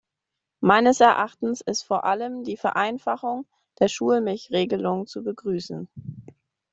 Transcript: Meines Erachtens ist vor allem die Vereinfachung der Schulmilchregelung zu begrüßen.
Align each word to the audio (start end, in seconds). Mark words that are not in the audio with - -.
Meines 0.61 0.99
Erachtens 0.99 1.61
ist 1.61 1.83
vor 1.83 2.05
allem 2.05 2.43
die 2.43 2.57
Vereinfachung 2.57 3.45
der 3.79 3.87
Schulmilchregelung 3.87 5.05
zu 5.05 5.23
begrüßen. 5.23 5.89